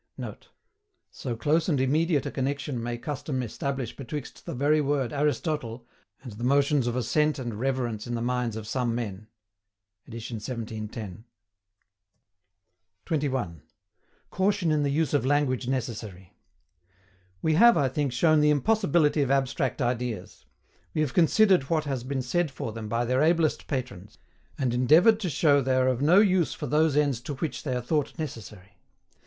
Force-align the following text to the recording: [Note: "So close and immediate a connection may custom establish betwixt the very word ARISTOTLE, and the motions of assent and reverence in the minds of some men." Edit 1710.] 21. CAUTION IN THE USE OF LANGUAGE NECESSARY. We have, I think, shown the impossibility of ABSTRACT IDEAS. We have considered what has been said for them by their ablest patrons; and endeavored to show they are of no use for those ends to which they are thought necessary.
[Note: 0.17 0.49
"So 1.11 1.35
close 1.35 1.69
and 1.69 1.79
immediate 1.79 2.25
a 2.25 2.31
connection 2.31 2.81
may 2.81 2.97
custom 2.97 3.43
establish 3.43 3.95
betwixt 3.95 4.47
the 4.47 4.55
very 4.55 4.81
word 4.81 5.13
ARISTOTLE, 5.13 5.85
and 6.23 6.31
the 6.31 6.43
motions 6.43 6.87
of 6.87 6.95
assent 6.95 7.37
and 7.37 7.53
reverence 7.59 8.07
in 8.07 8.15
the 8.15 8.21
minds 8.23 8.55
of 8.55 8.65
some 8.65 8.95
men." 8.95 9.27
Edit 10.07 10.23
1710.] 10.27 11.25
21. 13.05 13.61
CAUTION 14.31 14.71
IN 14.71 14.81
THE 14.81 14.89
USE 14.89 15.13
OF 15.13 15.23
LANGUAGE 15.23 15.67
NECESSARY. 15.67 16.33
We 17.43 17.53
have, 17.53 17.77
I 17.77 17.87
think, 17.87 18.11
shown 18.11 18.41
the 18.41 18.49
impossibility 18.49 19.21
of 19.21 19.29
ABSTRACT 19.29 19.83
IDEAS. 19.83 20.45
We 20.95 21.01
have 21.01 21.13
considered 21.13 21.69
what 21.69 21.83
has 21.83 22.03
been 22.03 22.23
said 22.23 22.49
for 22.49 22.71
them 22.73 22.89
by 22.89 23.05
their 23.05 23.21
ablest 23.21 23.67
patrons; 23.67 24.17
and 24.57 24.73
endeavored 24.73 25.19
to 25.19 25.29
show 25.29 25.61
they 25.61 25.75
are 25.75 25.87
of 25.87 26.01
no 26.01 26.17
use 26.17 26.55
for 26.55 26.65
those 26.65 26.97
ends 26.97 27.21
to 27.21 27.35
which 27.35 27.61
they 27.61 27.75
are 27.75 27.81
thought 27.81 28.17
necessary. 28.17 28.79